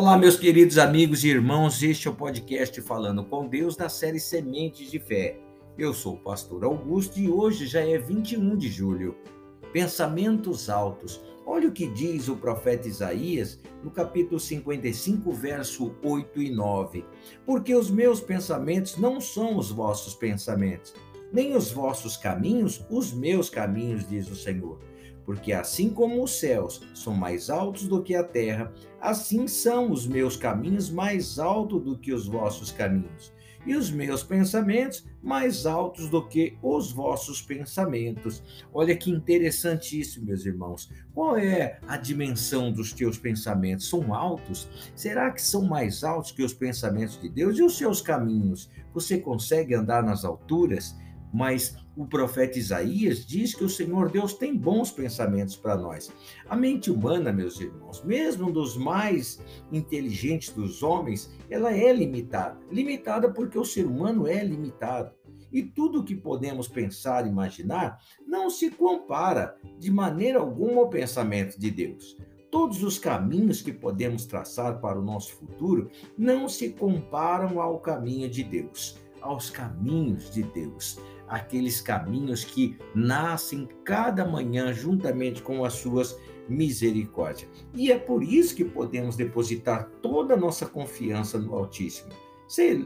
Olá, 0.00 0.16
meus 0.16 0.36
queridos 0.36 0.78
amigos 0.78 1.24
e 1.24 1.28
irmãos, 1.28 1.82
este 1.82 2.08
é 2.08 2.10
o 2.10 2.14
podcast 2.14 2.80
Falando 2.80 3.22
com 3.22 3.46
Deus 3.46 3.76
da 3.76 3.86
série 3.90 4.18
Sementes 4.18 4.90
de 4.90 4.98
Fé. 4.98 5.38
Eu 5.76 5.92
sou 5.92 6.14
o 6.14 6.18
pastor 6.18 6.64
Augusto 6.64 7.20
e 7.20 7.28
hoje 7.28 7.66
já 7.66 7.80
é 7.80 7.98
21 7.98 8.56
de 8.56 8.70
julho. 8.70 9.14
Pensamentos 9.74 10.70
altos. 10.70 11.20
Olha 11.44 11.68
o 11.68 11.72
que 11.72 11.86
diz 11.86 12.28
o 12.28 12.36
profeta 12.36 12.88
Isaías 12.88 13.60
no 13.84 13.90
capítulo 13.90 14.40
55, 14.40 15.30
verso 15.32 15.94
8 16.02 16.40
e 16.40 16.50
9. 16.50 17.04
Porque 17.44 17.74
os 17.74 17.90
meus 17.90 18.22
pensamentos 18.22 18.96
não 18.96 19.20
são 19.20 19.58
os 19.58 19.70
vossos 19.70 20.14
pensamentos, 20.14 20.94
nem 21.30 21.54
os 21.54 21.70
vossos 21.70 22.16
caminhos 22.16 22.82
os 22.88 23.12
meus 23.12 23.50
caminhos, 23.50 24.08
diz 24.08 24.30
o 24.30 24.34
Senhor 24.34 24.78
porque 25.24 25.52
assim 25.52 25.90
como 25.90 26.22
os 26.22 26.38
céus 26.38 26.82
são 26.94 27.14
mais 27.14 27.50
altos 27.50 27.86
do 27.86 28.02
que 28.02 28.14
a 28.14 28.24
terra, 28.24 28.72
assim 29.00 29.46
são 29.46 29.90
os 29.90 30.06
meus 30.06 30.36
caminhos 30.36 30.90
mais 30.90 31.38
altos 31.38 31.82
do 31.82 31.96
que 31.96 32.12
os 32.12 32.26
vossos 32.26 32.70
caminhos, 32.72 33.32
e 33.66 33.76
os 33.76 33.90
meus 33.90 34.22
pensamentos 34.22 35.06
mais 35.22 35.66
altos 35.66 36.08
do 36.08 36.26
que 36.26 36.56
os 36.62 36.92
vossos 36.92 37.42
pensamentos. 37.42 38.42
Olha 38.72 38.96
que 38.96 39.10
interessante 39.10 40.00
isso, 40.00 40.24
meus 40.24 40.46
irmãos. 40.46 40.90
Qual 41.12 41.36
é 41.36 41.78
a 41.86 41.96
dimensão 41.96 42.72
dos 42.72 42.92
teus 42.92 43.18
pensamentos? 43.18 43.88
São 43.88 44.14
altos? 44.14 44.68
Será 44.94 45.30
que 45.30 45.42
são 45.42 45.62
mais 45.62 46.02
altos 46.02 46.32
que 46.32 46.42
os 46.42 46.54
pensamentos 46.54 47.20
de 47.20 47.28
Deus? 47.28 47.58
E 47.58 47.62
os 47.62 47.76
seus 47.76 48.00
caminhos? 48.00 48.70
Você 48.94 49.18
consegue 49.18 49.74
andar 49.74 50.02
nas 50.02 50.24
alturas? 50.24 50.96
Mas 51.32 51.76
o 51.96 52.06
profeta 52.06 52.58
Isaías 52.58 53.26
diz 53.26 53.54
que 53.54 53.64
o 53.64 53.68
Senhor 53.68 54.10
Deus 54.10 54.34
tem 54.34 54.56
bons 54.56 54.90
pensamentos 54.90 55.54
para 55.54 55.76
nós. 55.76 56.10
A 56.48 56.56
mente 56.56 56.90
humana, 56.90 57.32
meus 57.32 57.60
irmãos, 57.60 58.02
mesmo 58.02 58.50
dos 58.50 58.76
mais 58.76 59.40
inteligentes 59.70 60.50
dos 60.50 60.82
homens, 60.82 61.30
ela 61.50 61.72
é 61.74 61.92
limitada. 61.92 62.58
Limitada 62.70 63.30
porque 63.30 63.58
o 63.58 63.64
ser 63.64 63.86
humano 63.86 64.26
é 64.26 64.42
limitado. 64.42 65.12
E 65.52 65.62
tudo 65.62 66.00
o 66.00 66.04
que 66.04 66.14
podemos 66.14 66.68
pensar 66.68 67.26
imaginar 67.26 67.98
não 68.26 68.48
se 68.48 68.70
compara 68.70 69.56
de 69.78 69.90
maneira 69.90 70.38
alguma 70.38 70.80
ao 70.80 70.88
pensamento 70.88 71.58
de 71.58 71.70
Deus. 71.70 72.16
Todos 72.50 72.82
os 72.82 72.98
caminhos 72.98 73.60
que 73.60 73.72
podemos 73.72 74.24
traçar 74.24 74.80
para 74.80 74.98
o 74.98 75.04
nosso 75.04 75.34
futuro 75.34 75.90
não 76.16 76.48
se 76.48 76.70
comparam 76.70 77.60
ao 77.60 77.78
caminho 77.78 78.28
de 78.28 78.42
Deus, 78.42 78.96
aos 79.20 79.50
caminhos 79.50 80.30
de 80.30 80.42
Deus 80.44 80.98
aqueles 81.30 81.80
caminhos 81.80 82.44
que 82.44 82.76
nascem 82.94 83.68
cada 83.84 84.26
manhã 84.26 84.72
juntamente 84.72 85.40
com 85.40 85.64
as 85.64 85.74
suas 85.74 86.18
misericórdias. 86.48 87.48
E 87.72 87.92
é 87.92 87.98
por 87.98 88.22
isso 88.22 88.56
que 88.56 88.64
podemos 88.64 89.16
depositar 89.16 89.88
toda 90.02 90.34
a 90.34 90.36
nossa 90.36 90.66
confiança 90.66 91.38
no 91.38 91.54
Altíssimo. 91.54 92.10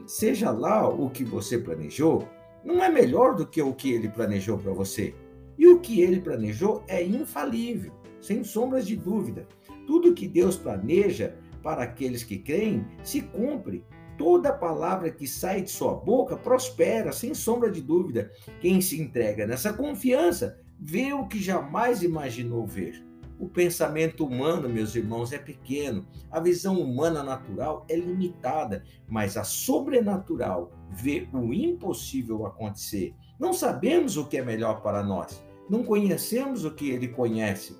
seja 0.06 0.50
lá 0.50 0.86
o 0.86 1.08
que 1.08 1.24
você 1.24 1.56
planejou, 1.56 2.28
não 2.62 2.84
é 2.84 2.90
melhor 2.90 3.34
do 3.34 3.46
que 3.46 3.62
o 3.62 3.72
que 3.72 3.90
ele 3.90 4.10
planejou 4.10 4.58
para 4.58 4.72
você. 4.72 5.14
E 5.56 5.66
o 5.66 5.80
que 5.80 6.02
ele 6.02 6.20
planejou 6.20 6.84
é 6.86 7.02
infalível, 7.02 7.92
sem 8.20 8.44
sombras 8.44 8.86
de 8.86 8.94
dúvida. 8.94 9.48
Tudo 9.86 10.14
que 10.14 10.28
Deus 10.28 10.56
planeja 10.56 11.34
para 11.62 11.84
aqueles 11.84 12.22
que 12.22 12.38
creem 12.38 12.86
se 13.02 13.22
cumpre 13.22 13.84
Toda 14.16 14.52
palavra 14.52 15.10
que 15.10 15.26
sai 15.26 15.62
de 15.62 15.70
sua 15.70 15.94
boca 15.94 16.36
prospera, 16.36 17.12
sem 17.12 17.34
sombra 17.34 17.70
de 17.70 17.80
dúvida. 17.80 18.30
Quem 18.60 18.80
se 18.80 19.00
entrega 19.00 19.46
nessa 19.46 19.72
confiança 19.72 20.58
vê 20.78 21.12
o 21.12 21.26
que 21.26 21.42
jamais 21.42 22.02
imaginou 22.02 22.66
ver. 22.66 23.04
O 23.38 23.48
pensamento 23.48 24.24
humano, 24.24 24.68
meus 24.68 24.94
irmãos, 24.94 25.32
é 25.32 25.38
pequeno. 25.38 26.06
A 26.30 26.38
visão 26.38 26.80
humana 26.80 27.22
natural 27.22 27.84
é 27.88 27.96
limitada, 27.96 28.84
mas 29.08 29.36
a 29.36 29.42
sobrenatural 29.42 30.70
vê 30.90 31.28
o 31.32 31.52
impossível 31.52 32.46
acontecer. 32.46 33.14
Não 33.38 33.52
sabemos 33.52 34.16
o 34.16 34.26
que 34.26 34.36
é 34.36 34.44
melhor 34.44 34.82
para 34.82 35.02
nós. 35.02 35.44
Não 35.68 35.82
conhecemos 35.82 36.64
o 36.64 36.70
que 36.70 36.90
ele 36.90 37.08
conhece. 37.08 37.76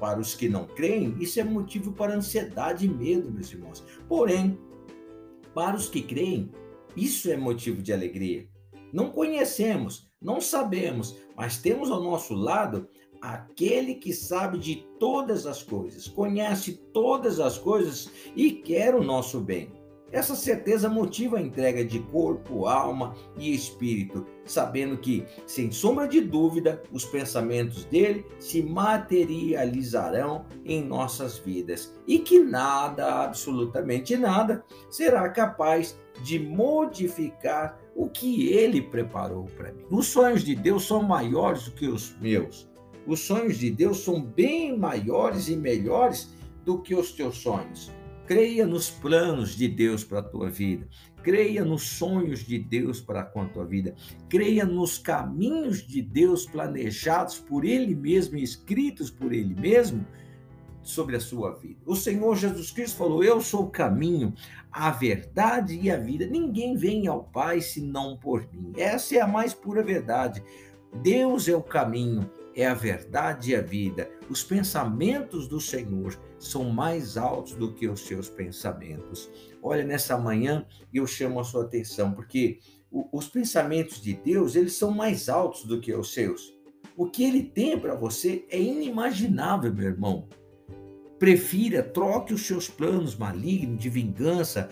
Para 0.00 0.20
os 0.20 0.34
que 0.34 0.48
não 0.48 0.66
creem, 0.66 1.16
isso 1.20 1.40
é 1.40 1.44
motivo 1.44 1.92
para 1.92 2.14
ansiedade 2.14 2.84
e 2.84 2.88
medo, 2.88 3.30
meus 3.30 3.50
irmãos. 3.50 3.84
Porém, 4.08 4.58
para 5.56 5.74
os 5.74 5.88
que 5.88 6.02
creem, 6.02 6.52
isso 6.94 7.30
é 7.30 7.36
motivo 7.36 7.80
de 7.80 7.90
alegria. 7.90 8.46
Não 8.92 9.08
conhecemos, 9.10 10.06
não 10.20 10.38
sabemos, 10.38 11.16
mas 11.34 11.56
temos 11.56 11.90
ao 11.90 12.02
nosso 12.02 12.34
lado 12.34 12.86
aquele 13.22 13.94
que 13.94 14.12
sabe 14.12 14.58
de 14.58 14.86
todas 15.00 15.46
as 15.46 15.62
coisas, 15.62 16.06
conhece 16.08 16.74
todas 16.92 17.40
as 17.40 17.56
coisas 17.56 18.10
e 18.36 18.52
quer 18.52 18.94
o 18.94 19.02
nosso 19.02 19.40
bem. 19.40 19.72
Essa 20.12 20.36
certeza 20.36 20.88
motiva 20.88 21.36
a 21.36 21.42
entrega 21.42 21.84
de 21.84 21.98
corpo, 21.98 22.66
alma 22.66 23.14
e 23.36 23.52
espírito, 23.52 24.24
sabendo 24.44 24.96
que, 24.96 25.26
sem 25.46 25.72
sombra 25.72 26.06
de 26.06 26.20
dúvida, 26.20 26.80
os 26.92 27.04
pensamentos 27.04 27.84
dele 27.86 28.24
se 28.38 28.62
materializarão 28.62 30.46
em 30.64 30.82
nossas 30.84 31.38
vidas 31.38 31.92
e 32.06 32.20
que 32.20 32.38
nada, 32.38 33.24
absolutamente 33.24 34.16
nada, 34.16 34.64
será 34.88 35.28
capaz 35.28 35.98
de 36.22 36.38
modificar 36.38 37.78
o 37.94 38.08
que 38.08 38.52
ele 38.52 38.82
preparou 38.82 39.46
para 39.56 39.72
mim. 39.72 39.84
Os 39.90 40.06
sonhos 40.06 40.44
de 40.44 40.54
Deus 40.54 40.86
são 40.86 41.02
maiores 41.02 41.64
do 41.64 41.72
que 41.72 41.88
os 41.88 42.16
meus. 42.20 42.70
Os 43.06 43.20
sonhos 43.20 43.58
de 43.58 43.70
Deus 43.70 43.98
são 43.98 44.22
bem 44.22 44.78
maiores 44.78 45.48
e 45.48 45.56
melhores 45.56 46.32
do 46.64 46.80
que 46.80 46.94
os 46.94 47.12
teus 47.12 47.38
sonhos. 47.38 47.92
Creia 48.26 48.66
nos 48.66 48.90
planos 48.90 49.56
de 49.56 49.68
Deus 49.68 50.02
para 50.02 50.18
a 50.18 50.22
tua 50.22 50.50
vida. 50.50 50.88
Creia 51.22 51.64
nos 51.64 51.82
sonhos 51.82 52.40
de 52.40 52.58
Deus 52.58 53.00
para 53.00 53.20
a 53.20 53.46
tua 53.46 53.64
vida. 53.64 53.94
Creia 54.28 54.64
nos 54.64 54.98
caminhos 54.98 55.86
de 55.86 56.02
Deus 56.02 56.44
planejados 56.44 57.38
por 57.38 57.64
Ele 57.64 57.94
mesmo 57.94 58.36
e 58.36 58.42
escritos 58.42 59.10
por 59.10 59.32
Ele 59.32 59.54
mesmo 59.54 60.04
sobre 60.82 61.14
a 61.14 61.20
sua 61.20 61.52
vida. 61.52 61.80
O 61.86 61.94
Senhor 61.94 62.36
Jesus 62.36 62.72
Cristo 62.72 62.96
falou: 62.96 63.22
Eu 63.22 63.40
sou 63.40 63.64
o 63.64 63.70
caminho, 63.70 64.34
a 64.72 64.90
verdade 64.90 65.78
e 65.80 65.88
a 65.88 65.96
vida. 65.96 66.26
Ninguém 66.26 66.76
vem 66.76 67.06
ao 67.06 67.22
Pai 67.24 67.60
senão 67.60 68.16
por 68.16 68.48
mim. 68.52 68.72
Essa 68.76 69.16
é 69.16 69.20
a 69.20 69.26
mais 69.26 69.54
pura 69.54 69.84
verdade. 69.84 70.42
Deus 71.02 71.48
é 71.48 71.54
o 71.54 71.62
caminho, 71.62 72.28
é 72.56 72.66
a 72.66 72.74
verdade 72.74 73.50
e 73.50 73.54
a 73.54 73.60
vida. 73.60 74.10
Os 74.30 74.42
pensamentos 74.42 75.46
do 75.46 75.60
Senhor 75.60 76.18
são 76.38 76.64
mais 76.64 77.18
altos 77.18 77.54
do 77.54 77.74
que 77.74 77.86
os 77.86 78.00
seus 78.00 78.30
pensamentos. 78.30 79.30
Olha, 79.62 79.84
nessa 79.84 80.16
manhã 80.16 80.66
eu 80.92 81.06
chamo 81.06 81.38
a 81.38 81.44
sua 81.44 81.64
atenção, 81.64 82.12
porque 82.12 82.58
os 83.12 83.28
pensamentos 83.28 84.00
de 84.00 84.14
Deus, 84.14 84.56
eles 84.56 84.72
são 84.72 84.90
mais 84.90 85.28
altos 85.28 85.64
do 85.64 85.80
que 85.80 85.94
os 85.94 86.14
seus. 86.14 86.56
O 86.96 87.06
que 87.06 87.24
ele 87.24 87.42
tem 87.42 87.78
para 87.78 87.94
você 87.94 88.46
é 88.48 88.58
inimaginável, 88.58 89.72
meu 89.72 89.86
irmão. 89.86 90.26
Prefira, 91.18 91.82
troque 91.82 92.32
os 92.32 92.46
seus 92.46 92.68
planos 92.68 93.14
malignos 93.16 93.78
de 93.78 93.90
vingança, 93.90 94.70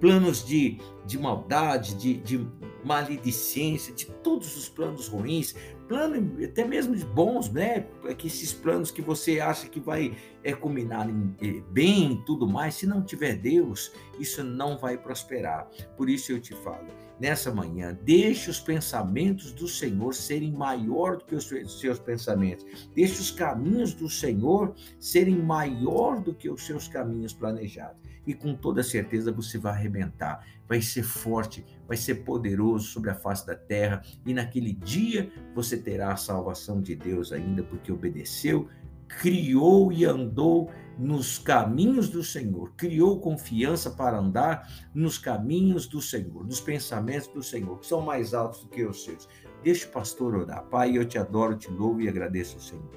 planos 0.00 0.44
de, 0.44 0.78
de 1.04 1.18
maldade, 1.18 1.94
de, 1.94 2.14
de 2.14 2.46
maledicência, 2.84 3.92
de 3.92 4.06
todos 4.06 4.56
os 4.56 4.68
planos 4.68 5.08
ruins, 5.08 5.54
plano 5.88 6.44
até 6.44 6.64
mesmo 6.64 6.94
de 6.94 7.04
bons, 7.04 7.50
né? 7.50 7.86
Que 8.16 8.26
esses 8.26 8.52
planos 8.52 8.90
que 8.90 9.00
você 9.00 9.40
acha 9.40 9.68
que 9.68 9.80
vai 9.80 10.16
é, 10.44 10.52
culminar 10.52 11.08
em, 11.08 11.34
é, 11.40 11.60
bem 11.70 12.22
tudo 12.26 12.46
mais, 12.46 12.74
se 12.74 12.86
não 12.86 13.02
tiver 13.02 13.36
Deus, 13.36 13.92
isso 14.20 14.44
não 14.44 14.76
vai 14.76 14.98
prosperar. 14.98 15.68
Por 15.96 16.10
isso 16.10 16.30
eu 16.30 16.40
te 16.40 16.54
falo, 16.54 16.86
nessa 17.20 17.52
manhã, 17.52 17.96
deixe 18.02 18.50
os 18.50 18.60
pensamentos 18.60 19.52
do 19.52 19.66
Senhor 19.66 20.14
serem 20.14 20.52
maior 20.52 21.16
do 21.16 21.24
que 21.24 21.34
os 21.34 21.48
seus 21.80 21.98
pensamentos. 21.98 22.88
Deixe 22.94 23.20
os 23.20 23.30
caminhos 23.30 23.94
do 23.94 24.08
Senhor 24.08 24.74
serem 24.98 25.36
maior 25.36 26.20
do 26.20 26.34
que 26.34 26.48
os 26.48 26.64
seus 26.64 26.88
caminhos 26.88 27.32
planejados. 27.32 28.00
E 28.26 28.34
com 28.34 28.54
toda 28.54 28.82
certeza 28.82 29.32
você 29.32 29.56
vai 29.56 29.72
arrebentar, 29.72 30.46
vai 30.68 30.82
ser 30.82 31.02
forte, 31.02 31.64
vai 31.86 31.96
ser 31.96 32.16
poderoso 32.16 32.86
sobre 32.86 33.10
a 33.10 33.14
face 33.14 33.46
da 33.46 33.54
terra. 33.54 34.02
E 34.26 34.34
naquele 34.34 34.74
dia 34.74 35.32
você 35.54 35.78
terá 35.78 36.12
a 36.12 36.16
salvação 36.16 36.80
de 36.80 36.94
Deus 36.94 37.32
ainda, 37.32 37.62
porque 37.62 37.90
obedeceu, 37.90 38.68
criou 39.08 39.92
e 39.92 40.04
andou 40.04 40.70
nos 40.98 41.38
caminhos 41.38 42.08
do 42.08 42.24
Senhor, 42.24 42.72
criou 42.76 43.20
confiança 43.20 43.90
para 43.90 44.18
andar 44.18 44.68
nos 44.92 45.16
caminhos 45.16 45.86
do 45.86 46.02
Senhor, 46.02 46.44
nos 46.44 46.60
pensamentos 46.60 47.28
do 47.28 47.42
Senhor, 47.42 47.78
que 47.78 47.86
são 47.86 48.00
mais 48.00 48.34
altos 48.34 48.62
do 48.62 48.68
que 48.68 48.84
os 48.84 49.04
seus. 49.04 49.28
Deixa 49.62 49.86
o 49.86 49.92
pastor 49.92 50.34
orar. 50.34 50.64
Pai, 50.64 50.96
eu 50.96 51.04
te 51.04 51.16
adoro, 51.16 51.56
te 51.56 51.70
louvo 51.70 52.00
e 52.00 52.08
agradeço 52.08 52.56
ao 52.56 52.62
Senhor. 52.62 52.90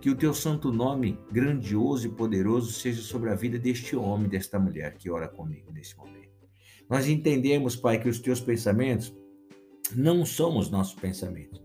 Que 0.00 0.10
o 0.10 0.16
teu 0.16 0.34
santo 0.34 0.72
nome, 0.72 1.18
grandioso 1.30 2.06
e 2.06 2.10
poderoso, 2.10 2.72
seja 2.72 3.00
sobre 3.00 3.30
a 3.30 3.34
vida 3.34 3.58
deste 3.58 3.96
homem, 3.96 4.28
desta 4.28 4.58
mulher 4.58 4.96
que 4.96 5.10
ora 5.10 5.28
comigo 5.28 5.72
nesse 5.72 5.96
momento. 5.96 6.32
Nós 6.90 7.08
entendemos, 7.08 7.76
Pai, 7.76 7.98
que 7.98 8.08
os 8.08 8.18
teus 8.18 8.40
pensamentos 8.40 9.14
não 9.94 10.26
são 10.26 10.58
os 10.58 10.70
nossos 10.70 10.94
pensamentos, 10.94 11.62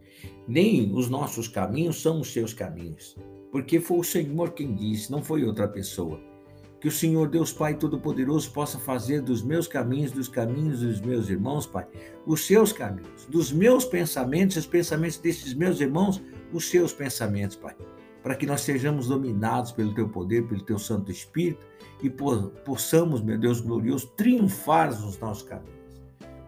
nem 0.48 0.94
os 0.94 1.10
nossos 1.10 1.48
caminhos 1.48 2.02
são 2.02 2.22
os 2.22 2.32
seus 2.32 2.54
caminhos, 2.54 3.16
porque 3.58 3.80
foi 3.80 3.98
o 3.98 4.04
Senhor 4.04 4.52
quem 4.52 4.76
disse, 4.76 5.12
não 5.12 5.24
foi 5.24 5.44
outra 5.44 5.68
pessoa. 5.68 6.22
Que 6.80 6.88
o 6.88 6.92
Senhor 6.92 7.28
Deus 7.28 7.52
Pai 7.52 7.74
Todo-Poderoso 7.74 8.52
possa 8.52 8.78
fazer 8.78 9.20
dos 9.20 9.42
meus 9.42 9.68
caminhos, 9.68 10.12
dos 10.12 10.28
caminhos 10.28 10.82
dos 10.82 11.02
meus 11.02 11.28
irmãos, 11.28 11.66
Pai, 11.66 11.88
os 12.24 12.46
seus 12.46 12.72
caminhos, 12.72 13.26
dos 13.26 13.52
meus 13.52 13.84
pensamentos, 13.84 14.58
os 14.58 14.68
pensamentos 14.68 15.18
desses 15.18 15.56
meus 15.56 15.82
irmãos, 15.82 16.22
os 16.54 16.70
seus 16.70 16.94
pensamentos, 16.94 17.58
Pai. 17.58 17.76
Para 18.22 18.36
que 18.36 18.46
nós 18.46 18.62
sejamos 18.62 19.08
dominados 19.08 19.72
pelo 19.72 19.92
Teu 19.96 20.08
poder, 20.08 20.48
pelo 20.48 20.62
Teu 20.62 20.78
Santo 20.78 21.10
Espírito 21.10 21.66
e 22.04 22.12
possamos, 22.12 23.24
meu 23.24 23.40
Deus 23.40 23.60
glorioso, 23.60 24.06
triunfar 24.16 24.90
nos 25.02 25.18
nossos 25.18 25.42
caminhos. 25.42 26.00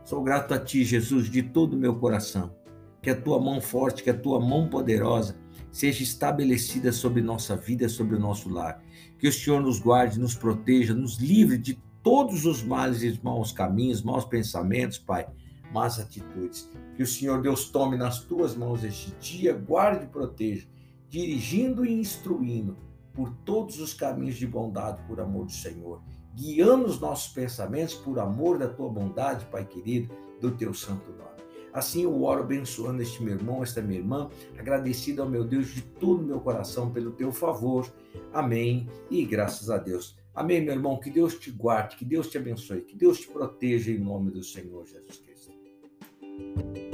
Sou 0.05 0.21
grato 0.21 0.53
a 0.53 0.59
Ti, 0.59 0.83
Jesus, 0.83 1.27
de 1.27 1.41
todo 1.41 1.73
o 1.73 1.79
meu 1.79 1.95
coração. 1.95 2.53
Que 3.01 3.09
a 3.09 3.19
Tua 3.19 3.39
mão 3.39 3.59
forte, 3.59 4.03
que 4.03 4.11
a 4.11 4.17
Tua 4.17 4.39
mão 4.39 4.69
poderosa 4.69 5.35
seja 5.71 6.03
estabelecida 6.03 6.91
sobre 6.91 7.21
nossa 7.21 7.55
vida, 7.55 7.87
sobre 7.87 8.15
o 8.15 8.19
nosso 8.19 8.49
lar. 8.49 8.81
Que 9.17 9.27
o 9.27 9.33
Senhor 9.33 9.61
nos 9.61 9.79
guarde, 9.79 10.19
nos 10.19 10.35
proteja, 10.35 10.93
nos 10.93 11.17
livre 11.17 11.57
de 11.57 11.79
todos 12.03 12.45
os 12.45 12.63
males 12.63 13.03
e 13.03 13.19
maus 13.23 13.51
caminhos, 13.51 14.01
maus 14.01 14.25
pensamentos, 14.25 14.97
Pai, 14.97 15.27
más 15.73 15.99
atitudes. 15.99 16.69
Que 16.95 17.03
o 17.03 17.07
Senhor 17.07 17.41
Deus 17.41 17.69
tome 17.69 17.97
nas 17.97 18.21
tuas 18.21 18.55
mãos 18.55 18.83
este 18.83 19.11
dia, 19.19 19.53
guarde 19.53 20.05
e 20.05 20.09
proteja, 20.09 20.67
dirigindo 21.09 21.85
e 21.85 21.93
instruindo 21.93 22.77
por 23.13 23.31
todos 23.43 23.79
os 23.79 23.93
caminhos 23.93 24.37
de 24.37 24.47
bondade, 24.47 25.01
por 25.07 25.19
amor 25.19 25.45
do 25.45 25.51
Senhor. 25.51 26.01
Guiando 26.33 26.85
os 26.85 26.99
nossos 26.99 27.33
pensamentos 27.33 27.95
por 27.95 28.19
amor 28.19 28.57
da 28.57 28.67
tua 28.69 28.89
bondade, 28.89 29.45
Pai 29.45 29.65
querido, 29.65 30.15
do 30.39 30.51
teu 30.51 30.73
santo 30.73 31.11
nome. 31.11 31.29
Assim 31.73 32.03
eu 32.03 32.23
oro 32.23 32.41
abençoando 32.43 33.01
este 33.01 33.21
meu 33.23 33.35
irmão, 33.35 33.63
esta 33.63 33.81
minha 33.81 33.99
irmã, 33.99 34.29
agradecido 34.57 35.21
ao 35.21 35.29
meu 35.29 35.43
Deus 35.43 35.67
de 35.67 35.81
todo 35.81 36.21
o 36.21 36.25
meu 36.25 36.39
coração 36.39 36.91
pelo 36.91 37.11
teu 37.11 37.31
favor. 37.31 37.91
Amém 38.33 38.87
e 39.09 39.23
graças 39.25 39.69
a 39.69 39.77
Deus. 39.77 40.17
Amém, 40.33 40.61
meu 40.61 40.73
irmão, 40.73 40.99
que 40.99 41.09
Deus 41.09 41.37
te 41.37 41.51
guarde, 41.51 41.97
que 41.97 42.05
Deus 42.05 42.29
te 42.29 42.37
abençoe, 42.37 42.81
que 42.81 42.95
Deus 42.95 43.19
te 43.19 43.27
proteja 43.27 43.91
em 43.91 43.99
nome 43.99 44.31
do 44.31 44.43
Senhor 44.43 44.85
Jesus 44.85 45.17
Cristo. 45.17 46.88